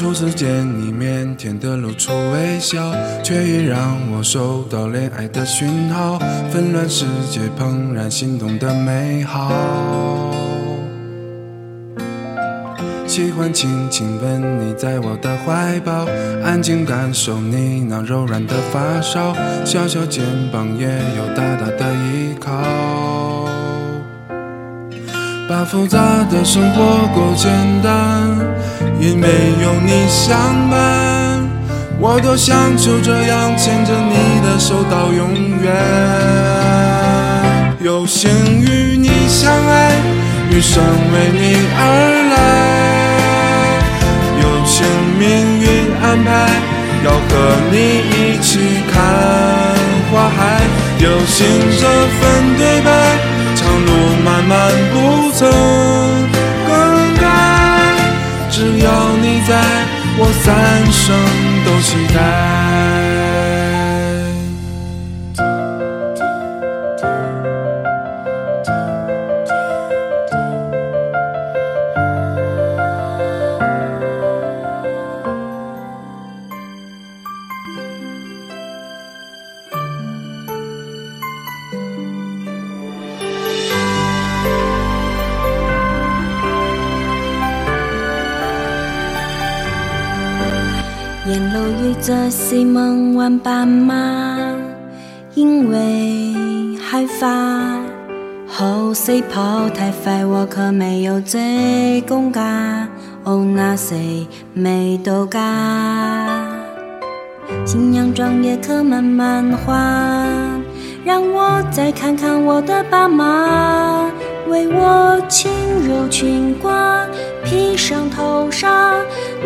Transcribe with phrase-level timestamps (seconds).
[0.00, 2.90] 初次见你腼腆的露出微笑，
[3.22, 6.18] 却也让我收到恋爱的讯号，
[6.50, 9.52] 纷乱世界怦然心动的美好。
[13.06, 16.06] 喜欢轻轻吻你在我的怀抱，
[16.42, 19.34] 安静感受你那柔软的发梢，
[19.66, 22.50] 小小肩膀也有大大的依靠。
[25.46, 28.09] 把复杂的生活过简单，
[29.00, 29.26] 也没
[29.62, 30.36] 有你相
[30.68, 31.48] 伴，
[31.98, 35.32] 我多想就这样牵着你的手到永
[35.62, 35.72] 远。
[37.80, 38.30] 有幸
[38.60, 39.96] 与你相爱，
[40.50, 41.80] 余生为你而
[42.28, 42.36] 来。
[44.42, 44.84] 有幸
[45.18, 45.28] 命
[45.62, 45.66] 运
[46.02, 46.28] 安排，
[47.02, 48.94] 要和你一起看
[50.12, 50.60] 花海。
[50.98, 51.40] 有幸
[51.80, 51.88] 这
[52.20, 52.20] 份
[52.58, 53.09] 对白，
[59.22, 59.54] 你在，
[60.18, 61.14] 我三生
[61.64, 63.09] 都期待。
[91.30, 93.94] 沿路遇着西蒙玩斑马，
[95.36, 96.34] 因为
[96.76, 97.78] 害怕
[98.48, 102.88] 后谁跑太快，我可没有最勇敢。
[103.22, 105.40] 哦，那谁没都敢？
[107.64, 109.76] 新娘妆也可慢慢化，
[111.04, 114.10] 让我再看看我的爸妈，
[114.48, 115.48] 为我轻
[115.86, 117.06] 柔裙褂
[117.44, 118.96] 披上头纱，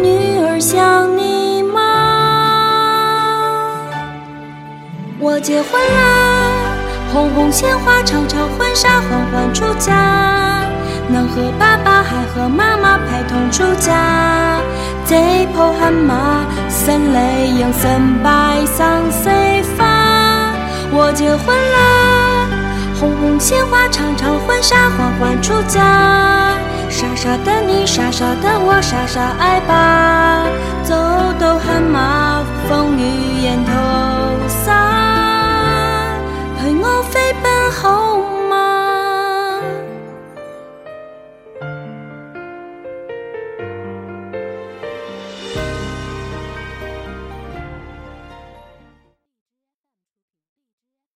[0.00, 1.43] 女儿像你
[5.44, 6.74] 结婚啦，
[7.12, 9.92] 红红鲜花长长，婚纱缓缓出嫁，
[11.06, 13.92] 能和爸爸还和妈妈陪同出嫁。
[15.04, 19.84] 这抱喊马，生泪影生白桑谁发？
[20.90, 22.48] 我结婚啦，
[22.98, 25.78] 红红鲜花长长，婚纱缓缓出嫁。
[26.88, 30.46] 傻傻的你，傻傻的我，傻傻爱吧，
[30.82, 30.94] 走
[31.38, 32.42] 都喊马。